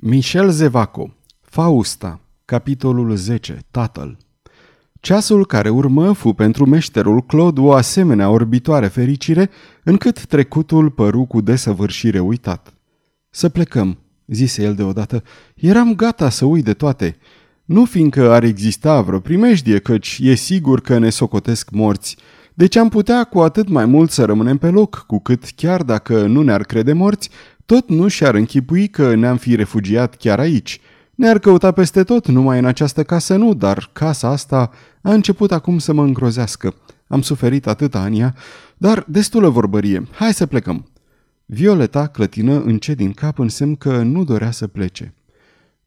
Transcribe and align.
Michel 0.00 0.50
Zevaco 0.50 1.14
Fausta 1.40 2.20
Capitolul 2.44 3.16
10 3.16 3.58
Tatăl 3.70 4.16
Ceasul 5.00 5.46
care 5.46 5.68
urmă 5.68 6.12
fu 6.12 6.32
pentru 6.32 6.66
meșterul 6.66 7.20
Claude 7.20 7.60
o 7.60 7.72
asemenea 7.72 8.30
orbitoare 8.30 8.86
fericire, 8.86 9.50
încât 9.84 10.26
trecutul 10.26 10.90
păru 10.90 11.24
cu 11.24 11.40
desăvârșire 11.40 12.18
uitat. 12.18 12.74
Să 13.30 13.48
plecăm, 13.48 13.98
zise 14.26 14.62
el 14.62 14.74
deodată. 14.74 15.22
Eram 15.54 15.94
gata 15.94 16.28
să 16.28 16.44
uit 16.44 16.64
de 16.64 16.74
toate. 16.74 17.16
Nu 17.64 17.84
fiindcă 17.84 18.30
ar 18.30 18.42
exista 18.42 19.00
vreo 19.00 19.20
primejdie, 19.20 19.78
căci 19.78 20.18
e 20.20 20.34
sigur 20.34 20.80
că 20.80 20.98
ne 20.98 21.10
socotesc 21.10 21.70
morți. 21.70 22.16
Deci 22.54 22.76
am 22.76 22.88
putea 22.88 23.24
cu 23.24 23.38
atât 23.38 23.68
mai 23.68 23.86
mult 23.86 24.10
să 24.10 24.24
rămânem 24.24 24.56
pe 24.56 24.68
loc, 24.68 25.04
cu 25.06 25.18
cât 25.18 25.44
chiar 25.56 25.82
dacă 25.82 26.26
nu 26.26 26.42
ne-ar 26.42 26.62
crede 26.62 26.92
morți, 26.92 27.30
tot 27.68 27.88
nu 27.88 28.08
și-ar 28.08 28.34
închipui 28.34 28.88
că 28.88 29.14
ne-am 29.14 29.36
fi 29.36 29.54
refugiat 29.54 30.14
chiar 30.14 30.38
aici. 30.38 30.80
Ne-ar 31.14 31.38
căuta 31.38 31.72
peste 31.72 32.04
tot, 32.04 32.28
numai 32.28 32.58
în 32.58 32.64
această 32.64 33.04
casă 33.04 33.36
nu, 33.36 33.54
dar 33.54 33.90
casa 33.92 34.28
asta 34.28 34.70
a 35.02 35.12
început 35.12 35.52
acum 35.52 35.78
să 35.78 35.92
mă 35.92 36.02
îngrozească. 36.02 36.74
Am 37.06 37.22
suferit 37.22 37.66
atâta 37.66 37.98
ania, 37.98 38.34
dar 38.76 39.04
destulă 39.08 39.48
vorbărie. 39.48 40.08
Hai 40.12 40.32
să 40.32 40.46
plecăm. 40.46 40.90
Violeta 41.46 42.06
clătină 42.06 42.60
încet 42.60 42.96
din 42.96 43.12
cap 43.12 43.38
în 43.38 43.48
semn 43.48 43.76
că 43.76 44.02
nu 44.02 44.24
dorea 44.24 44.50
să 44.50 44.66
plece. 44.66 45.14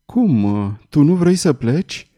Cum? 0.06 0.80
Tu 0.90 1.02
nu 1.02 1.14
vrei 1.14 1.36
să 1.36 1.54
pleci?" 1.54 2.12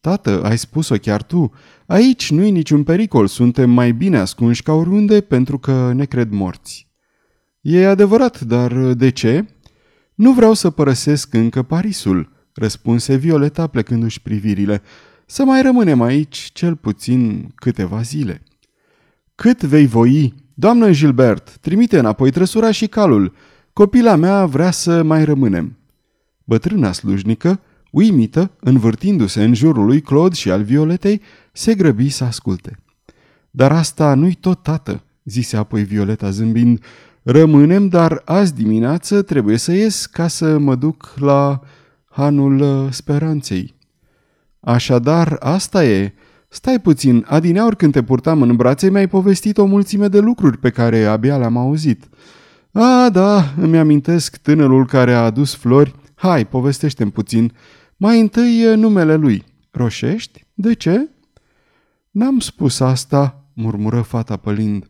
Tată, 0.00 0.42
ai 0.42 0.58
spus-o 0.58 0.94
chiar 0.94 1.22
tu. 1.22 1.52
Aici 1.86 2.30
nu-i 2.30 2.50
niciun 2.50 2.82
pericol, 2.82 3.26
suntem 3.26 3.70
mai 3.70 3.92
bine 3.92 4.18
ascunși 4.18 4.62
ca 4.62 4.72
oriunde 4.72 5.20
pentru 5.20 5.58
că 5.58 5.92
ne 5.92 6.04
cred 6.04 6.30
morți. 6.30 6.89
E 7.60 7.86
adevărat, 7.86 8.40
dar 8.40 8.72
de 8.92 9.10
ce? 9.10 9.44
Nu 10.14 10.32
vreau 10.32 10.54
să 10.54 10.70
părăsesc 10.70 11.34
încă 11.34 11.62
Parisul, 11.62 12.32
răspunse 12.54 13.16
Violeta 13.16 13.66
plecându-și 13.66 14.22
privirile. 14.22 14.82
Să 15.26 15.44
mai 15.44 15.62
rămânem 15.62 16.00
aici 16.00 16.50
cel 16.52 16.76
puțin 16.76 17.52
câteva 17.54 18.00
zile. 18.00 18.42
Cât 19.34 19.62
vei 19.62 19.86
voi, 19.86 20.34
doamnă 20.54 20.90
Gilbert, 20.90 21.56
trimite 21.60 21.98
înapoi 21.98 22.30
trăsura 22.30 22.70
și 22.70 22.86
calul. 22.86 23.34
Copila 23.72 24.16
mea 24.16 24.46
vrea 24.46 24.70
să 24.70 25.02
mai 25.02 25.24
rămânem. 25.24 25.76
Bătrâna 26.44 26.92
slujnică, 26.92 27.60
uimită, 27.90 28.50
învârtindu-se 28.60 29.44
în 29.44 29.54
jurul 29.54 29.84
lui 29.84 30.00
Claude 30.00 30.34
și 30.34 30.50
al 30.50 30.62
Violetei, 30.62 31.20
se 31.52 31.74
grăbi 31.74 32.08
să 32.08 32.24
asculte. 32.24 32.78
Dar 33.50 33.72
asta 33.72 34.14
nu-i 34.14 34.34
tot, 34.34 34.62
tată, 34.62 35.02
zise 35.24 35.56
apoi 35.56 35.82
Violeta 35.82 36.30
zâmbind. 36.30 36.84
Rămânem, 37.22 37.88
dar 37.88 38.22
azi 38.24 38.54
dimineață 38.54 39.22
trebuie 39.22 39.56
să 39.56 39.72
ies 39.72 40.06
ca 40.06 40.28
să 40.28 40.58
mă 40.58 40.74
duc 40.74 41.14
la 41.16 41.60
hanul 42.04 42.60
uh, 42.60 42.92
speranței. 42.92 43.74
Așadar, 44.60 45.36
asta 45.40 45.84
e. 45.84 46.12
Stai 46.48 46.80
puțin, 46.80 47.24
adineauri 47.28 47.76
când 47.76 47.92
te 47.92 48.02
purtam 48.02 48.42
în 48.42 48.56
brațe 48.56 48.90
mi-ai 48.90 49.08
povestit 49.08 49.58
o 49.58 49.64
mulțime 49.64 50.08
de 50.08 50.18
lucruri 50.18 50.58
pe 50.58 50.70
care 50.70 51.04
abia 51.04 51.36
le-am 51.36 51.56
auzit. 51.56 52.08
A, 52.72 53.08
da, 53.12 53.54
îmi 53.56 53.78
amintesc 53.78 54.36
tânărul 54.36 54.86
care 54.86 55.12
a 55.12 55.24
adus 55.24 55.54
flori. 55.54 55.94
Hai, 56.14 56.46
povestește-mi 56.46 57.10
puțin. 57.10 57.52
Mai 57.96 58.20
întâi 58.20 58.66
uh, 58.66 58.76
numele 58.76 59.14
lui. 59.14 59.44
Roșești? 59.70 60.46
De 60.54 60.74
ce? 60.74 61.08
N-am 62.10 62.38
spus 62.38 62.80
asta, 62.80 63.44
murmură 63.52 64.00
fata 64.00 64.36
pălind. 64.36 64.88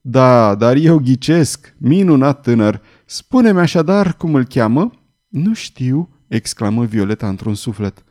Da, 0.00 0.54
dar 0.54 0.76
eu 0.76 0.98
ghicesc, 0.98 1.74
minunat 1.78 2.42
tânăr. 2.42 2.80
Spune-mi 3.04 3.58
așadar 3.58 4.16
cum 4.16 4.34
îl 4.34 4.44
cheamă? 4.44 4.90
Nu 5.28 5.54
știu, 5.54 6.08
exclamă 6.28 6.84
Violeta 6.84 7.28
într-un 7.28 7.54
suflet. 7.54 8.04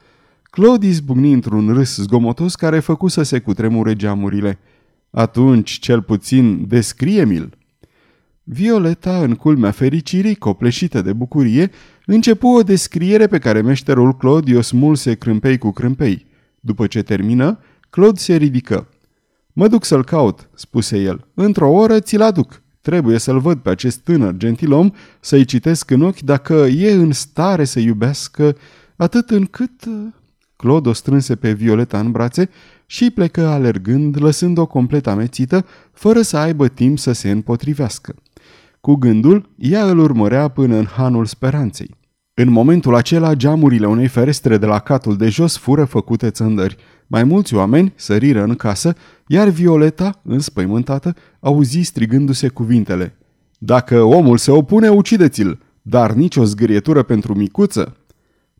Claude 0.43 0.87
izbucni 0.87 1.33
într-un 1.33 1.73
râs 1.73 1.95
zgomotos 1.95 2.55
care 2.55 2.79
făcu 2.79 3.07
să 3.07 3.23
se 3.23 3.39
cutremure 3.39 3.95
geamurile. 3.95 4.59
Atunci, 5.09 5.71
cel 5.71 6.01
puțin, 6.01 6.67
descrie-mi-l. 6.67 7.57
Violeta, 8.43 9.17
în 9.17 9.35
culmea 9.35 9.71
fericirii, 9.71 10.35
copleșită 10.35 11.01
de 11.01 11.13
bucurie, 11.13 11.71
începu 12.05 12.47
o 12.47 12.63
descriere 12.63 13.27
pe 13.27 13.39
care 13.39 13.61
meșterul 13.61 14.17
Claude 14.17 14.55
o 14.55 14.61
smulse 14.61 15.15
crâmpei 15.15 15.57
cu 15.57 15.71
crâmpei. 15.71 16.25
După 16.59 16.87
ce 16.87 17.01
termină, 17.01 17.59
Claude 17.89 18.19
se 18.19 18.35
ridică. 18.35 18.87
Mă 19.53 19.67
duc 19.67 19.85
să-l 19.85 20.03
caut," 20.03 20.49
spuse 20.53 20.97
el. 20.97 21.27
Într-o 21.33 21.69
oră 21.69 21.99
ți-l 21.99 22.21
aduc. 22.21 22.61
Trebuie 22.81 23.17
să-l 23.17 23.39
văd 23.39 23.59
pe 23.59 23.69
acest 23.69 23.99
tânăr 23.99 24.33
gentilom, 24.37 24.91
să-i 25.19 25.45
citesc 25.45 25.89
în 25.89 26.01
ochi 26.01 26.19
dacă 26.19 26.53
e 26.53 26.93
în 26.93 27.11
stare 27.11 27.63
să 27.63 27.79
iubească, 27.79 28.55
atât 28.95 29.29
încât... 29.29 29.71
Claude 30.55 30.89
o 30.89 30.93
strânse 30.93 31.35
pe 31.35 31.51
Violeta 31.51 31.99
în 31.99 32.11
brațe 32.11 32.49
și 32.85 33.09
plecă 33.09 33.47
alergând, 33.47 34.21
lăsând-o 34.21 34.65
complet 34.65 35.07
amețită, 35.07 35.65
fără 35.91 36.21
să 36.21 36.37
aibă 36.37 36.67
timp 36.67 36.99
să 36.99 37.11
se 37.11 37.29
împotrivească. 37.29 38.15
Cu 38.81 38.93
gândul, 38.93 39.49
ea 39.57 39.89
îl 39.89 39.97
urmărea 39.97 40.47
până 40.47 40.75
în 40.75 40.85
hanul 40.85 41.25
speranței. 41.25 41.95
În 42.33 42.49
momentul 42.49 42.95
acela, 42.95 43.33
geamurile 43.33 43.87
unei 43.87 44.07
ferestre 44.07 44.57
de 44.57 44.65
la 44.65 44.79
catul 44.79 45.17
de 45.17 45.29
jos 45.29 45.57
fură 45.57 45.85
făcute 45.85 46.29
țândări. 46.29 46.75
Mai 47.11 47.23
mulți 47.23 47.53
oameni 47.53 47.93
săriră 47.95 48.43
în 48.43 48.55
casă, 48.55 48.95
iar 49.27 49.47
Violeta, 49.47 50.21
înspăimântată, 50.23 51.15
auzi 51.39 51.81
strigându-se 51.81 52.47
cuvintele. 52.47 53.17
Dacă 53.57 54.01
omul 54.01 54.37
se 54.37 54.51
opune, 54.51 54.89
ucideți-l, 54.89 55.59
dar 55.81 56.11
nicio 56.11 56.43
zgârietură 56.43 57.03
pentru 57.03 57.35
micuță. 57.35 57.97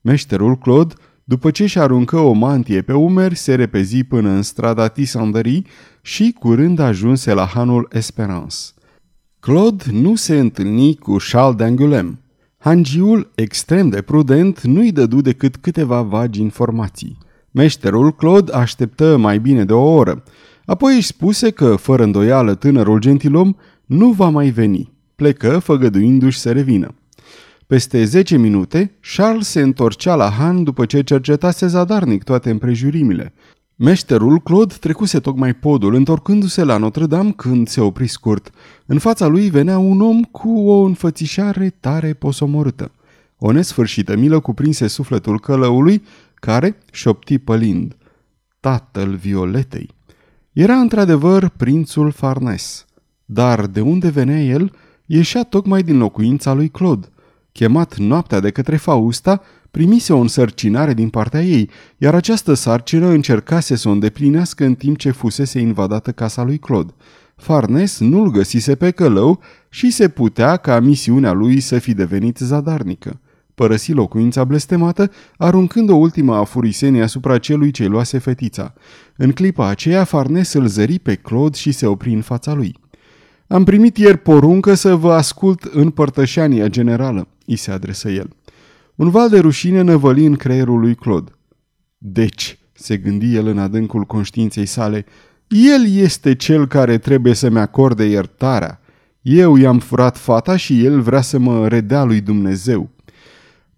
Meșterul 0.02 0.58
Claude, 0.58 0.94
după 1.24 1.52
ce 1.52 1.66
și 1.66 1.80
aruncă 1.80 2.18
o 2.18 2.32
mantie 2.32 2.82
pe 2.82 2.94
umeri, 2.94 3.36
se 3.36 3.56
repezi 3.56 4.04
până 4.04 4.30
în 4.30 4.42
strada 4.42 4.88
Tisandării 4.88 5.66
și 6.02 6.36
curând 6.40 6.80
ajunse 6.80 7.34
la 7.34 7.46
hanul 7.46 7.88
Esperance. 7.92 8.56
Claude 9.40 9.84
nu 9.92 10.16
se 10.16 10.40
întâlni 10.40 10.96
cu 10.96 11.16
Charles 11.32 11.56
d'Angulem. 11.62 12.08
Hangiul, 12.58 13.32
extrem 13.36 13.90
de 13.90 14.02
prudent, 14.02 14.62
nu-i 14.62 14.92
dădu 14.92 15.22
decât 15.22 15.56
câteva 15.56 16.02
vagi 16.02 16.42
informații. 16.42 17.18
Meșterul 17.60 18.16
Claude 18.16 18.52
așteptă 18.52 19.18
mai 19.18 19.40
bine 19.40 19.66
de 19.66 19.74
o 19.74 19.94
oră. 19.94 20.24
Apoi 20.66 20.96
își 20.96 21.08
spuse 21.08 21.50
că, 21.50 21.76
fără 21.76 22.04
îndoială, 22.04 22.56
tânărul 22.56 23.00
gentilom 23.00 23.54
nu 23.86 24.12
va 24.12 24.30
mai 24.30 24.50
veni. 24.50 24.92
Plecă, 25.16 25.60
făgăduindu-și 25.60 26.40
să 26.40 26.52
revină. 26.52 26.96
Peste 27.68 28.04
10 28.04 28.38
minute, 28.38 28.98
Charles 29.16 29.48
se 29.48 29.62
întorcea 29.62 30.16
la 30.16 30.30
Han 30.30 30.64
după 30.64 30.86
ce 30.86 31.02
cercetase 31.02 31.68
zadarnic 31.68 32.24
toate 32.24 32.50
împrejurimile. 32.50 33.34
Meșterul 33.76 34.40
Claude 34.40 34.76
trecuse 34.80 35.20
tocmai 35.20 35.54
podul, 35.54 35.94
întorcându-se 35.94 36.64
la 36.64 36.78
Notre-Dame 36.78 37.32
când 37.32 37.68
se 37.68 37.82
opri 37.82 38.08
scurt. 38.08 38.50
În 38.86 39.00
fața 39.00 39.28
lui 39.28 39.50
venea 39.50 39.78
un 39.78 40.02
om 40.02 40.22
cu 40.24 40.60
o 40.60 40.82
înfățișare 40.84 41.76
tare 41.80 42.14
posomorâtă. 42.14 42.92
O 43.42 43.52
nesfârșită 43.52 44.18
milă 44.18 44.40
cuprinse 44.40 44.88
sufletul 44.88 45.40
călăului, 45.40 46.04
care 46.40 46.78
șopti 46.92 47.38
pălind. 47.38 47.98
Tatăl 48.60 49.16
Violetei. 49.16 49.90
Era 50.52 50.76
într-adevăr 50.76 51.50
prințul 51.50 52.12
Farnes. 52.12 52.86
Dar 53.26 53.68
de 53.68 53.82
unde 53.82 54.10
venea 54.10 54.42
el, 54.42 54.76
ieșea 55.06 55.44
tocmai 55.44 55.84
din 55.84 55.98
locuința 55.98 56.54
lui 56.54 56.70
Claude. 56.70 57.08
Chemat 57.52 57.98
noaptea 57.98 58.40
de 58.40 58.52
către 58.52 58.76
Fausta, 58.76 59.42
primise 59.72 60.14
o 60.14 60.20
însărcinare 60.20 60.94
din 60.94 61.10
partea 61.10 61.44
ei, 61.44 61.70
iar 61.98 62.16
această 62.16 62.54
sarcină 62.54 63.08
încercase 63.08 63.76
să 63.76 63.88
o 63.88 63.92
îndeplinească 63.92 64.66
în 64.66 64.76
timp 64.76 64.98
ce 64.98 65.12
fusese 65.12 65.60
invadată 65.60 66.12
casa 66.12 66.44
lui 66.44 66.58
Claude. 66.58 66.94
Farnes 67.36 68.00
nu-l 68.00 68.32
găsise 68.32 68.76
pe 68.76 68.92
călău 68.92 69.42
și 69.70 69.92
se 69.92 70.10
putea 70.10 70.58
ca 70.58 70.80
misiunea 70.80 71.32
lui 71.32 71.60
să 71.60 71.80
fi 71.80 71.94
devenit 71.94 72.38
zadarnică. 72.38 73.20
Părăsi 73.60 73.92
locuința 73.92 74.44
blestemată, 74.44 75.12
aruncând 75.38 75.90
o 75.90 75.96
ultimă 75.96 76.36
afurisenie 76.36 77.02
asupra 77.02 77.38
celui 77.38 77.72
ce 77.72 77.86
luase 77.86 78.18
fetița. 78.18 78.74
În 79.18 79.32
clipa 79.32 79.68
aceea, 79.68 80.04
Farnes 80.04 80.54
îl 80.54 80.68
zări 80.68 81.00
pe 81.00 81.16
Claude 81.16 81.58
și 81.58 81.72
se 81.72 81.86
opri 81.86 82.14
în 82.14 82.22
fața 82.22 82.54
lui. 82.54 82.76
Am 83.48 83.64
primit 83.64 83.98
ieri 83.98 84.18
poruncă 84.18 84.74
să 84.74 84.96
vă 84.96 85.14
ascult 85.14 85.64
în 85.64 85.90
părtășania 85.90 86.68
generală, 86.68 87.28
îi 87.46 87.56
se 87.56 87.72
adresă 87.72 88.10
el. 88.10 88.30
Un 88.96 89.10
val 89.10 89.30
de 89.30 89.40
rușine 89.40 89.82
năvăli 89.82 90.26
în 90.26 90.36
creierul 90.36 90.80
lui 90.80 90.96
Claude. 90.96 91.32
Deci, 91.98 92.60
se 92.74 92.98
gândi 92.98 93.36
el 93.36 93.48
în 93.48 93.58
adâncul 93.58 94.04
conștiinței 94.04 94.66
sale, 94.66 95.06
el 95.48 95.88
este 95.88 96.36
cel 96.36 96.68
care 96.68 96.98
trebuie 96.98 97.34
să-mi 97.34 97.60
acorde 97.60 98.04
iertarea. 98.04 98.82
Eu 99.22 99.56
i-am 99.56 99.80
furat 99.80 100.18
fata 100.18 100.56
și 100.56 100.86
el 100.86 101.02
vrea 101.02 101.22
să 101.22 101.38
mă 101.38 101.68
redea 101.68 102.04
lui 102.04 102.22
Dumnezeu. 102.22 102.90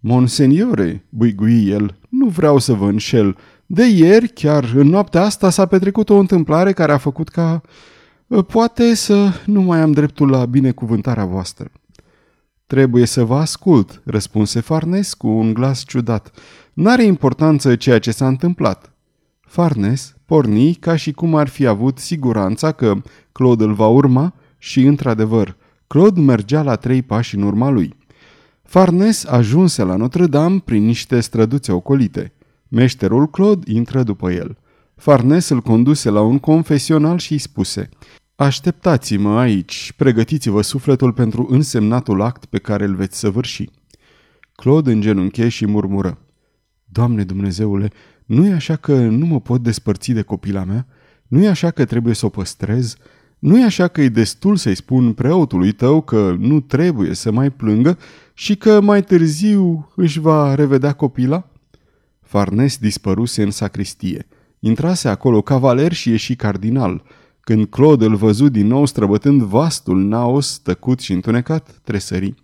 Monseniore, 0.04 1.04
bâigui 1.08 1.68
el, 1.68 1.98
nu 2.08 2.26
vreau 2.26 2.58
să 2.58 2.72
vă 2.72 2.88
înșel. 2.88 3.36
De 3.66 3.84
ieri, 3.84 4.28
chiar 4.28 4.72
în 4.74 4.88
noaptea 4.88 5.22
asta, 5.22 5.50
s-a 5.50 5.66
petrecut 5.66 6.10
o 6.10 6.16
întâmplare 6.16 6.72
care 6.72 6.92
a 6.92 6.96
făcut 6.96 7.28
ca... 7.28 7.60
Poate 8.46 8.94
să 8.94 9.30
nu 9.46 9.60
mai 9.60 9.80
am 9.80 9.92
dreptul 9.92 10.30
la 10.30 10.44
binecuvântarea 10.44 11.24
voastră. 11.24 11.70
Trebuie 12.66 13.06
să 13.06 13.24
vă 13.24 13.34
ascult, 13.34 14.02
răspunse 14.04 14.60
Farnes 14.60 15.14
cu 15.14 15.28
un 15.28 15.54
glas 15.54 15.84
ciudat. 15.84 16.30
N-are 16.72 17.04
importanță 17.04 17.76
ceea 17.76 17.98
ce 17.98 18.10
s-a 18.10 18.26
întâmplat. 18.26 18.92
Farnes 19.40 20.16
porni 20.26 20.74
ca 20.74 20.96
și 20.96 21.12
cum 21.12 21.34
ar 21.34 21.48
fi 21.48 21.66
avut 21.66 21.98
siguranța 21.98 22.72
că 22.72 22.94
Claude 23.32 23.64
îl 23.64 23.72
va 23.72 23.86
urma 23.86 24.34
și, 24.58 24.86
într-adevăr, 24.86 25.56
Claude 25.86 26.20
mergea 26.20 26.62
la 26.62 26.76
trei 26.76 27.02
pași 27.02 27.36
în 27.36 27.42
urma 27.42 27.70
lui. 27.70 27.94
Farnes 28.72 29.24
ajunse 29.24 29.82
la 29.82 29.96
Notre-Dame 29.96 30.58
prin 30.64 30.84
niște 30.84 31.20
străduțe 31.20 31.72
ocolite. 31.72 32.32
Meșterul 32.68 33.30
Claude 33.30 33.72
intră 33.72 34.02
după 34.02 34.30
el. 34.30 34.58
Farnes 34.96 35.48
îl 35.48 35.60
conduse 35.60 36.10
la 36.10 36.20
un 36.20 36.38
confesional 36.38 37.18
și 37.18 37.32
îi 37.32 37.38
spuse 37.38 37.88
Așteptați-mă 38.34 39.38
aici, 39.38 39.92
pregătiți-vă 39.96 40.62
sufletul 40.62 41.12
pentru 41.12 41.46
însemnatul 41.50 42.22
act 42.22 42.44
pe 42.44 42.58
care 42.58 42.84
îl 42.84 42.94
veți 42.94 43.18
săvârși. 43.18 43.70
Claude 44.52 44.92
îngenunche 44.92 45.48
și 45.48 45.66
murmură 45.66 46.18
Doamne 46.84 47.24
Dumnezeule, 47.24 47.90
nu 48.26 48.46
e 48.46 48.52
așa 48.52 48.76
că 48.76 48.94
nu 48.94 49.26
mă 49.26 49.40
pot 49.40 49.62
despărți 49.62 50.12
de 50.12 50.22
copila 50.22 50.64
mea? 50.64 50.86
Nu 51.28 51.42
e 51.42 51.48
așa 51.48 51.70
că 51.70 51.84
trebuie 51.84 52.14
să 52.14 52.26
o 52.26 52.28
păstrez? 52.28 52.96
Nu 53.42 53.58
e 53.58 53.64
așa 53.64 53.88
că 53.88 54.00
e 54.00 54.08
destul 54.08 54.56
să-i 54.56 54.74
spun 54.74 55.12
preotului 55.12 55.72
tău 55.72 56.00
că 56.00 56.36
nu 56.38 56.60
trebuie 56.60 57.14
să 57.14 57.30
mai 57.30 57.50
plângă 57.50 57.98
și 58.34 58.56
că 58.56 58.80
mai 58.80 59.02
târziu 59.02 59.92
își 59.96 60.20
va 60.20 60.54
revedea 60.54 60.92
copila? 60.92 61.48
Farnes 62.20 62.78
dispăruse 62.78 63.42
în 63.42 63.50
sacristie. 63.50 64.26
Intrase 64.58 65.08
acolo 65.08 65.42
cavaler 65.42 65.92
și 65.92 66.10
ieși 66.10 66.36
cardinal. 66.36 67.02
Când 67.40 67.66
Claude 67.66 68.04
îl 68.04 68.14
văzu 68.14 68.48
din 68.48 68.66
nou 68.66 68.84
străbătând 68.84 69.42
vastul 69.42 69.98
naos, 70.02 70.58
tăcut 70.58 71.00
și 71.00 71.12
întunecat, 71.12 71.80
tresări. 71.84 72.34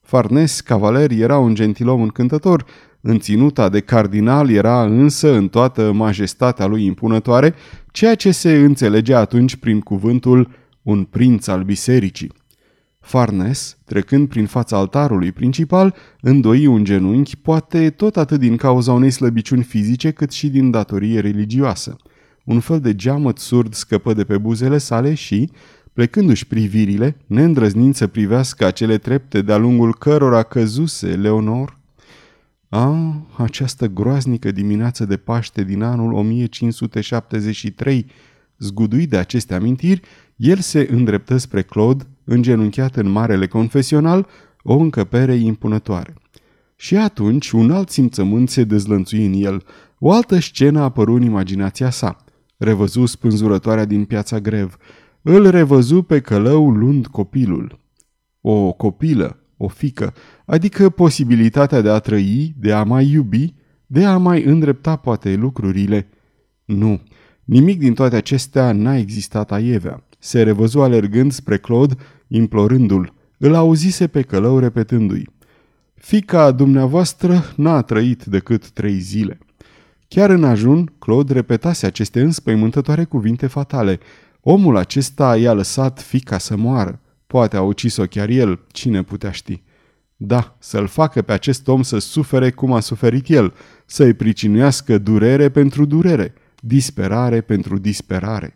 Farnes, 0.00 0.60
cavaler, 0.60 1.10
era 1.10 1.38
un 1.38 1.54
gentilom 1.54 2.02
încântător, 2.02 2.64
în 3.00 3.18
ținuta 3.18 3.68
de 3.68 3.80
cardinal 3.80 4.50
era 4.50 4.84
însă 4.84 5.34
în 5.34 5.48
toată 5.48 5.92
majestatea 5.92 6.66
lui 6.66 6.84
impunătoare, 6.84 7.54
ceea 7.94 8.14
ce 8.14 8.30
se 8.30 8.54
înțelegea 8.54 9.18
atunci 9.18 9.56
prin 9.56 9.80
cuvântul 9.80 10.50
un 10.82 11.04
prinț 11.04 11.46
al 11.46 11.62
bisericii. 11.62 12.32
Farnes, 13.00 13.78
trecând 13.84 14.28
prin 14.28 14.46
fața 14.46 14.76
altarului 14.76 15.32
principal, 15.32 15.94
îndoi 16.20 16.66
un 16.66 16.84
genunchi, 16.84 17.36
poate 17.36 17.90
tot 17.90 18.16
atât 18.16 18.40
din 18.40 18.56
cauza 18.56 18.92
unei 18.92 19.10
slăbiciuni 19.10 19.62
fizice 19.62 20.10
cât 20.10 20.30
și 20.30 20.48
din 20.48 20.70
datorie 20.70 21.20
religioasă. 21.20 21.96
Un 22.44 22.60
fel 22.60 22.80
de 22.80 22.94
geamăt 22.94 23.38
surd 23.38 23.74
scăpă 23.74 24.14
de 24.14 24.24
pe 24.24 24.38
buzele 24.38 24.78
sale 24.78 25.14
și, 25.14 25.50
plecându-și 25.92 26.46
privirile, 26.46 27.16
neîndrăznind 27.26 27.94
să 27.94 28.06
privească 28.06 28.66
acele 28.66 28.98
trepte 28.98 29.42
de-a 29.42 29.56
lungul 29.56 29.94
cărora 29.94 30.42
căzuse 30.42 31.06
Leonor, 31.06 31.78
a, 32.74 33.26
această 33.36 33.86
groaznică 33.86 34.50
dimineață 34.50 35.04
de 35.04 35.16
Paște 35.16 35.64
din 35.64 35.82
anul 35.82 36.12
1573, 36.12 38.06
zguduit 38.58 39.10
de 39.10 39.16
aceste 39.16 39.54
amintiri, 39.54 40.00
el 40.36 40.58
se 40.58 40.88
îndreptă 40.90 41.36
spre 41.36 41.62
Claude, 41.62 42.04
îngenunchiat 42.24 42.96
în 42.96 43.08
marele 43.08 43.46
confesional, 43.46 44.26
o 44.62 44.76
încăpere 44.78 45.34
impunătoare. 45.34 46.14
Și 46.76 46.96
atunci 46.96 47.50
un 47.50 47.70
alt 47.70 47.90
simțământ 47.90 48.48
se 48.48 48.64
dezlănțui 48.64 49.26
în 49.26 49.32
el, 49.32 49.62
o 49.98 50.12
altă 50.12 50.38
scenă 50.38 50.80
a 50.80 50.82
apărut 50.82 51.16
în 51.16 51.22
imaginația 51.22 51.90
sa. 51.90 52.24
Revăzu 52.56 53.06
spânzurătoarea 53.06 53.84
din 53.84 54.04
piața 54.04 54.38
grev. 54.38 54.76
Îl 55.22 55.50
revăzu 55.50 56.02
pe 56.02 56.20
călău 56.20 56.70
luând 56.70 57.06
copilul. 57.06 57.78
O 58.40 58.72
copilă, 58.72 59.43
o 59.56 59.68
fică, 59.68 60.14
adică 60.44 60.90
posibilitatea 60.90 61.80
de 61.80 61.90
a 61.90 61.98
trăi, 61.98 62.54
de 62.58 62.72
a 62.72 62.82
mai 62.82 63.10
iubi, 63.10 63.54
de 63.86 64.04
a 64.04 64.16
mai 64.16 64.42
îndrepta 64.42 64.96
poate 64.96 65.34
lucrurile. 65.34 66.08
Nu, 66.64 67.02
nimic 67.44 67.78
din 67.78 67.94
toate 67.94 68.16
acestea 68.16 68.72
n-a 68.72 68.96
existat 68.96 69.52
aievea. 69.52 70.04
Se 70.18 70.42
revăzu 70.42 70.80
alergând 70.80 71.32
spre 71.32 71.58
Claude, 71.58 71.94
implorându-l. 72.28 73.12
Îl 73.38 73.54
auzise 73.54 74.06
pe 74.06 74.22
călău 74.22 74.58
repetându-i. 74.58 75.28
Fica 75.94 76.50
dumneavoastră 76.50 77.44
n-a 77.56 77.82
trăit 77.82 78.24
decât 78.24 78.70
trei 78.70 78.98
zile. 78.98 79.38
Chiar 80.08 80.30
în 80.30 80.44
ajun, 80.44 80.92
Claude 80.98 81.32
repetase 81.32 81.86
aceste 81.86 82.20
înspăimântătoare 82.20 83.04
cuvinte 83.04 83.46
fatale. 83.46 83.98
Omul 84.40 84.76
acesta 84.76 85.36
i-a 85.36 85.52
lăsat 85.52 86.00
fica 86.00 86.38
să 86.38 86.56
moară. 86.56 87.00
Poate 87.34 87.56
a 87.56 87.62
ucis-o 87.62 88.04
chiar 88.04 88.28
el, 88.28 88.60
cine 88.72 89.02
putea 89.02 89.30
ști. 89.30 89.62
Da, 90.16 90.56
să-l 90.58 90.86
facă 90.86 91.22
pe 91.22 91.32
acest 91.32 91.68
om 91.68 91.82
să 91.82 91.98
sufere 91.98 92.50
cum 92.50 92.72
a 92.72 92.80
suferit 92.80 93.28
el, 93.28 93.54
să-i 93.86 94.14
pricinuiască 94.14 94.98
durere 94.98 95.48
pentru 95.48 95.84
durere, 95.84 96.34
disperare 96.60 97.40
pentru 97.40 97.78
disperare. 97.78 98.54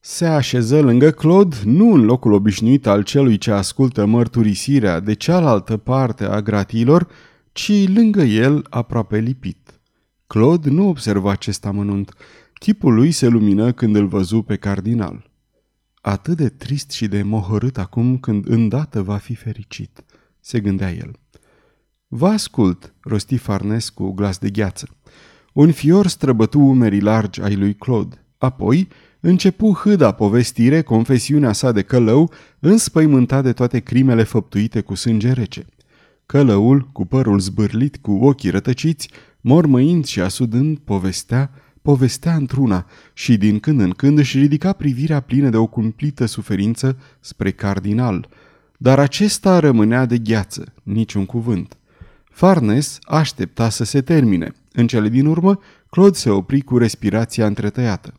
Se 0.00 0.26
așeză 0.26 0.80
lângă 0.80 1.10
Claude, 1.10 1.56
nu 1.64 1.92
în 1.92 2.04
locul 2.04 2.32
obișnuit 2.32 2.86
al 2.86 3.02
celui 3.02 3.38
ce 3.38 3.50
ascultă 3.50 4.06
mărturisirea 4.06 5.00
de 5.00 5.12
cealaltă 5.12 5.76
parte 5.76 6.24
a 6.24 6.42
gratilor, 6.42 7.08
ci 7.52 7.88
lângă 7.88 8.22
el 8.22 8.66
aproape 8.70 9.18
lipit. 9.18 9.80
Claude 10.26 10.70
nu 10.70 10.88
observa 10.88 11.30
acest 11.30 11.66
amănunt. 11.66 12.14
Chipul 12.52 12.94
lui 12.94 13.10
se 13.10 13.26
lumină 13.26 13.72
când 13.72 13.96
îl 13.96 14.06
văzu 14.06 14.42
pe 14.42 14.56
cardinal. 14.56 15.34
Atât 16.08 16.36
de 16.36 16.48
trist 16.48 16.90
și 16.90 17.08
de 17.08 17.22
mohărât 17.22 17.78
acum 17.78 18.18
când 18.18 18.48
îndată 18.48 19.02
va 19.02 19.16
fi 19.16 19.34
fericit, 19.34 20.04
se 20.40 20.60
gândea 20.60 20.92
el. 20.92 21.10
Vă 22.06 22.28
ascult, 22.28 22.94
rosti 23.00 23.36
Farnes 23.36 23.88
cu 23.88 24.12
glas 24.12 24.38
de 24.38 24.50
gheață. 24.50 24.88
Un 25.52 25.72
fior 25.72 26.06
străbătu 26.06 26.60
umerii 26.60 27.00
largi 27.00 27.42
ai 27.42 27.56
lui 27.56 27.74
Claude. 27.74 28.24
Apoi 28.38 28.88
începu 29.20 29.72
hâda 29.72 30.12
povestire 30.12 30.82
confesiunea 30.82 31.52
sa 31.52 31.72
de 31.72 31.82
călău, 31.82 32.32
înspăimântat 32.58 33.42
de 33.42 33.52
toate 33.52 33.78
crimele 33.78 34.22
făptuite 34.22 34.80
cu 34.80 34.94
sânge 34.94 35.32
rece. 35.32 35.66
Călăul, 36.26 36.88
cu 36.92 37.06
părul 37.06 37.38
zbârlit, 37.38 37.96
cu 37.96 38.12
ochii 38.12 38.50
rătăciți, 38.50 39.10
mormăind 39.40 40.04
și 40.04 40.20
asudând, 40.20 40.78
povestea 40.78 41.50
povestea 41.86 42.34
într-una 42.34 42.86
și 43.12 43.36
din 43.36 43.60
când 43.60 43.80
în 43.80 43.90
când 43.90 44.18
își 44.18 44.38
ridica 44.38 44.72
privirea 44.72 45.20
plină 45.20 45.48
de 45.48 45.56
o 45.56 45.66
cumplită 45.66 46.26
suferință 46.26 46.98
spre 47.20 47.50
cardinal. 47.50 48.28
Dar 48.76 48.98
acesta 48.98 49.58
rămânea 49.58 50.06
de 50.06 50.18
gheață, 50.18 50.74
niciun 50.82 51.26
cuvânt. 51.26 51.76
Farnes 52.30 52.98
aștepta 53.02 53.68
să 53.68 53.84
se 53.84 54.00
termine. 54.00 54.52
În 54.72 54.86
cele 54.86 55.08
din 55.08 55.26
urmă, 55.26 55.58
Claude 55.90 56.16
se 56.16 56.30
opri 56.30 56.60
cu 56.60 56.78
respirația 56.78 57.46
întretăiată. 57.46 58.12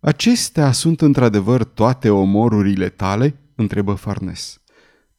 Acestea 0.00 0.72
sunt 0.72 1.00
într-adevăr 1.00 1.64
toate 1.64 2.10
omorurile 2.10 2.88
tale?" 2.88 3.36
întrebă 3.54 3.92
Farnes. 3.92 4.60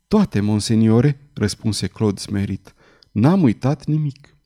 Toate, 0.08 0.40
monseniore," 0.40 1.30
răspunse 1.34 1.88
Claude 1.88 2.20
smerit. 2.20 2.74
N-am 3.12 3.44
uitat 3.44 3.86
nimic." 3.86 4.38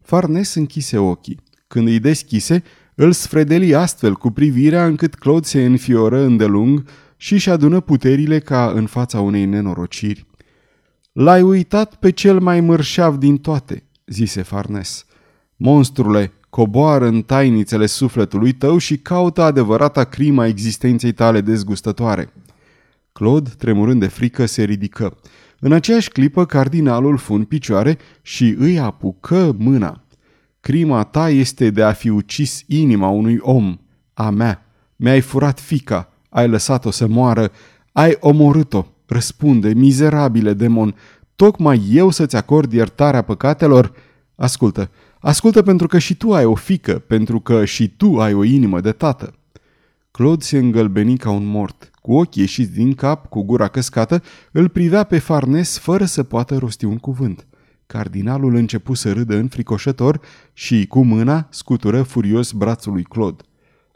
Farnes 0.00 0.54
închise 0.54 0.98
ochii. 0.98 1.46
Când 1.68 1.88
îi 1.88 1.98
deschise, 1.98 2.62
îl 2.94 3.12
sfredeli 3.12 3.74
astfel 3.74 4.14
cu 4.14 4.30
privirea 4.30 4.86
încât 4.86 5.14
Claude 5.14 5.46
se 5.46 5.64
înfioră 5.64 6.20
îndelung 6.20 6.84
și 7.16 7.32
își 7.32 7.50
adună 7.50 7.80
puterile 7.80 8.38
ca 8.38 8.72
în 8.74 8.86
fața 8.86 9.20
unei 9.20 9.44
nenorociri. 9.44 10.26
L-ai 11.12 11.42
uitat 11.42 11.94
pe 11.94 12.10
cel 12.10 12.40
mai 12.40 12.60
mărșav 12.60 13.16
din 13.16 13.36
toate, 13.36 13.82
zise 14.06 14.42
Farnes. 14.42 15.04
Monstrule, 15.56 16.32
coboară 16.50 17.06
în 17.06 17.22
tainițele 17.22 17.86
sufletului 17.86 18.52
tău 18.52 18.78
și 18.78 18.98
caută 18.98 19.42
adevărata 19.42 20.04
crima 20.04 20.46
existenței 20.46 21.12
tale 21.12 21.40
dezgustătoare. 21.40 22.32
Claude, 23.12 23.50
tremurând 23.58 24.00
de 24.00 24.06
frică, 24.06 24.46
se 24.46 24.62
ridică. 24.62 25.16
În 25.60 25.72
aceeași 25.72 26.08
clipă, 26.08 26.46
cardinalul 26.46 27.16
fu 27.16 27.34
în 27.34 27.44
picioare 27.44 27.98
și 28.22 28.54
îi 28.58 28.78
apucă 28.78 29.54
mâna. 29.58 30.02
Crima 30.68 31.04
ta 31.04 31.30
este 31.30 31.70
de 31.70 31.82
a 31.82 31.92
fi 31.92 32.08
ucis 32.08 32.64
inima 32.66 33.08
unui 33.08 33.38
om, 33.40 33.78
a 34.14 34.30
mea. 34.30 34.66
Mi-ai 34.96 35.20
furat 35.20 35.60
fica, 35.60 36.12
ai 36.28 36.48
lăsat-o 36.48 36.90
să 36.90 37.06
moară, 37.06 37.50
ai 37.92 38.16
omorât-o. 38.20 38.86
Răspunde, 39.06 39.74
mizerabile 39.74 40.52
demon, 40.52 40.94
tocmai 41.36 41.82
eu 41.90 42.10
să-ți 42.10 42.36
acord 42.36 42.72
iertarea 42.72 43.22
păcatelor? 43.22 43.92
Ascultă, 44.34 44.90
ascultă 45.20 45.62
pentru 45.62 45.86
că 45.86 45.98
și 45.98 46.14
tu 46.14 46.32
ai 46.32 46.44
o 46.44 46.54
fică, 46.54 46.98
pentru 46.98 47.40
că 47.40 47.64
și 47.64 47.88
tu 47.88 48.20
ai 48.20 48.34
o 48.34 48.44
inimă 48.44 48.80
de 48.80 48.92
tată. 48.92 49.34
Claude 50.10 50.44
se 50.44 50.58
îngălbeni 50.58 51.16
ca 51.16 51.30
un 51.30 51.44
mort. 51.44 51.90
Cu 52.02 52.12
ochii 52.12 52.42
ieșiți 52.42 52.72
din 52.72 52.94
cap, 52.94 53.28
cu 53.28 53.42
gura 53.42 53.68
căscată, 53.68 54.22
îl 54.52 54.68
privea 54.68 55.04
pe 55.04 55.18
Farnes 55.18 55.78
fără 55.78 56.04
să 56.04 56.22
poată 56.22 56.56
rosti 56.56 56.84
un 56.84 56.98
cuvânt. 56.98 57.46
Cardinalul 57.88 58.54
începu 58.54 58.94
să 58.94 59.12
râdă 59.12 59.36
înfricoșător 59.36 60.20
și, 60.52 60.86
cu 60.86 61.04
mâna, 61.04 61.46
scutură 61.50 62.02
furios 62.02 62.52
brațul 62.52 62.92
lui 62.92 63.02
Claude. 63.02 63.42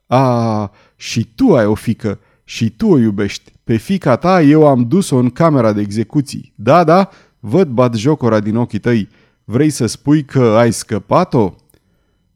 A, 0.07 0.71
și 0.97 1.25
tu 1.35 1.57
ai 1.57 1.67
o 1.67 1.75
fică, 1.75 2.21
Și 2.45 2.71
tu 2.71 2.87
o 2.87 2.99
iubești. 2.99 3.53
Pe 3.65 3.77
fica 3.77 4.17
ta 4.17 4.43
eu 4.43 4.67
am 4.67 4.89
dus-o 4.89 5.17
în 5.17 5.31
camera 5.31 5.73
de 5.73 5.81
execuții. 5.81 6.53
Da, 6.57 6.85
da, 6.85 7.11
văd 7.41 7.69
bat 7.69 7.95
jocora 7.95 8.41
din 8.41 8.57
ochii 8.57 8.79
tăi. 8.79 9.09
Vrei 9.45 9.71
să 9.71 9.87
spui 9.87 10.25
că 10.25 10.43
ai 10.43 10.73
scăpat-o? 10.73 11.55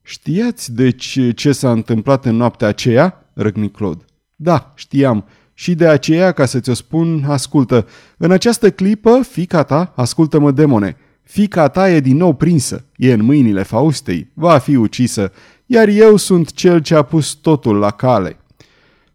Știați 0.02 0.74
deci 0.74 1.18
ce 1.34 1.52
s-a 1.52 1.70
întâmplat 1.70 2.24
în 2.24 2.36
noaptea 2.36 2.68
aceea? 2.68 3.30
răgni 3.32 3.70
Claude. 3.70 4.04
Da, 4.34 4.72
știam. 4.74 5.24
Și 5.54 5.74
de 5.74 5.86
aceea, 5.88 6.32
ca 6.32 6.44
să 6.44 6.60
ți-o 6.60 6.74
spun, 6.74 7.24
ascultă. 7.26 7.86
În 8.16 8.30
această 8.30 8.70
clipă, 8.70 9.20
fica 9.22 9.62
ta, 9.62 9.92
ascultă-mă, 9.96 10.50
demone, 10.50 10.96
fica 11.26 11.68
ta 11.68 11.90
e 11.90 12.00
din 12.00 12.16
nou 12.16 12.34
prinsă, 12.34 12.84
e 12.96 13.12
în 13.12 13.24
mâinile 13.24 13.62
Faustei, 13.62 14.30
va 14.34 14.58
fi 14.58 14.76
ucisă, 14.76 15.32
iar 15.66 15.88
eu 15.88 16.16
sunt 16.16 16.52
cel 16.52 16.80
ce 16.80 16.94
a 16.94 17.02
pus 17.02 17.32
totul 17.32 17.76
la 17.76 17.90
cale. 17.90 18.36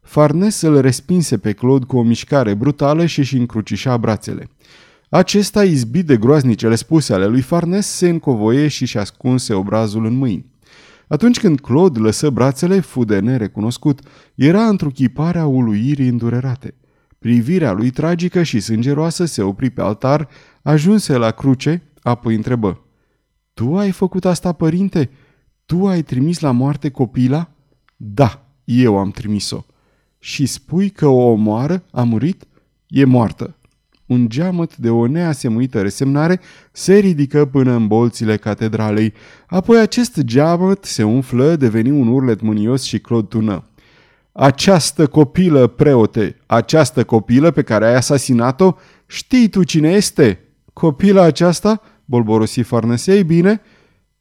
Farnes 0.02 0.62
îl 0.62 0.82
respinse 0.82 1.38
pe 1.38 1.52
Claude 1.52 1.86
cu 1.86 1.98
o 1.98 2.04
mișcare 2.04 2.54
brutală 2.54 3.06
și 3.06 3.20
își 3.20 3.38
încrucișa 3.38 3.98
brațele. 3.98 4.50
Acesta, 5.10 5.64
izbit 5.64 6.06
de 6.06 6.18
groaznicele 6.18 6.76
spuse 6.76 7.14
ale 7.14 7.26
lui 7.26 7.42
Farnes, 7.42 7.88
se 7.88 8.10
încovoie 8.10 8.68
și 8.68 8.86
și 8.86 8.98
ascunse 8.98 9.54
obrazul 9.54 10.06
în 10.06 10.14
mâini. 10.14 10.46
Atunci 11.08 11.40
când 11.40 11.60
Claude 11.60 12.00
lăsă 12.00 12.30
brațele, 12.30 12.80
fu 12.80 13.04
de 13.04 13.20
nerecunoscut. 13.20 14.00
Era 14.36 14.68
întruchiparea 14.68 15.46
uluirii 15.46 16.08
îndurerate. 16.08 16.74
Privirea 17.20 17.72
lui 17.72 17.90
tragică 17.90 18.44
și 18.44 18.60
sângeroasă 18.60 19.26
se 19.26 19.42
opri 19.42 19.70
pe 19.70 19.82
altar, 19.82 20.28
ajunse 20.62 21.18
la 21.18 21.32
cruce, 21.32 21.84
apoi 22.02 22.36
întrebă. 22.36 22.86
Tu 23.54 23.78
ai 23.78 23.92
făcut 23.92 24.26
asta, 24.26 24.52
părinte? 24.52 25.10
Tu 25.66 25.88
ai 25.88 26.02
trimis 26.02 26.40
la 26.40 26.52
moarte 26.52 26.90
copila? 26.90 27.50
Da, 27.96 28.46
eu 28.64 28.98
am 28.98 29.12
trimis-o. 29.12 29.66
Și 30.20 30.46
spui 30.46 30.90
că 30.90 31.08
o 31.08 31.22
omoară 31.22 31.84
a 31.92 32.04
murit? 32.04 32.48
E 32.88 33.06
moartă 33.06 33.56
un 34.12 34.30
geamăt 34.30 34.78
de 34.78 34.90
o 34.90 35.08
neasemuită 35.08 35.82
resemnare 35.82 36.40
se 36.72 36.98
ridică 36.98 37.46
până 37.46 37.72
în 37.72 37.88
bolțile 37.88 38.38
catedralei. 38.38 39.14
Apoi 39.48 39.80
acest 39.80 40.20
geamăt 40.20 40.84
se 40.84 41.04
umflă, 41.04 41.56
deveni 41.56 41.90
un 41.90 42.08
urlet 42.08 42.42
mânios 42.42 42.84
și 42.84 43.00
Claude 43.00 43.28
tună. 43.28 43.64
Această 44.32 45.08
copilă, 45.08 45.68
preote, 45.68 46.38
această 46.46 47.04
copilă 47.04 47.52
pe 47.52 47.62
care 47.62 47.86
ai 47.86 47.96
asasinat-o, 47.96 48.76
știi 49.06 49.50
tu 49.50 49.64
cine 49.64 49.90
este? 49.90 50.40
Copila 50.74 51.22
aceasta? 51.22 51.82
Bolborosi 52.06 52.62
Farnese, 52.62 53.16
ei 53.16 53.24
bine? 53.24 53.62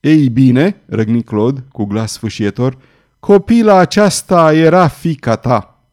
Ei 0.01 0.29
bine, 0.29 0.83
răgni 0.87 1.23
Claude 1.23 1.65
cu 1.73 1.85
glas 1.85 2.13
sfâșietor, 2.13 2.79
copila 3.19 3.79
aceasta 3.79 4.55
era 4.55 4.89
fica 4.89 5.37
ta. 5.37 5.85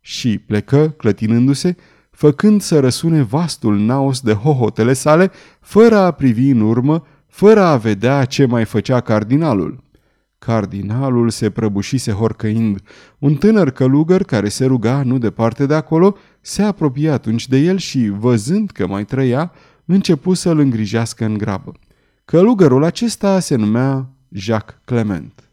Și 0.00 0.38
plecă, 0.38 0.88
clătinându-se, 0.88 1.76
făcând 2.10 2.60
să 2.60 2.80
răsune 2.80 3.22
vastul 3.22 3.78
naos 3.78 4.20
de 4.20 4.32
hohotele 4.32 4.92
sale, 4.92 5.30
fără 5.60 5.96
a 5.96 6.10
privi 6.10 6.48
în 6.48 6.60
urmă, 6.60 7.06
fără 7.26 7.60
a 7.60 7.76
vedea 7.76 8.24
ce 8.24 8.44
mai 8.44 8.64
făcea 8.64 9.00
cardinalul. 9.00 9.82
Cardinalul 10.38 11.30
se 11.30 11.50
prăbușise 11.50 12.12
horcăind. 12.12 12.80
Un 13.18 13.34
tânăr 13.34 13.70
călugăr 13.70 14.22
care 14.22 14.48
se 14.48 14.64
ruga 14.64 15.02
nu 15.02 15.18
departe 15.18 15.66
de 15.66 15.74
acolo 15.74 16.16
se 16.40 16.62
apropie 16.62 17.10
atunci 17.10 17.48
de 17.48 17.58
el 17.58 17.76
și, 17.76 18.08
văzând 18.08 18.70
că 18.70 18.86
mai 18.86 19.04
trăia, 19.04 19.52
începu 19.92 20.34
să-l 20.34 20.58
îngrijească 20.58 21.24
în 21.24 21.38
grabă. 21.38 21.72
Călugărul 22.24 22.84
acesta 22.84 23.40
se 23.40 23.54
numea 23.54 24.08
Jacques 24.30 24.80
Clement. 24.84 25.50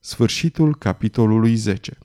Sfârșitul 0.00 0.76
capitolului 0.76 1.54
10 1.54 1.98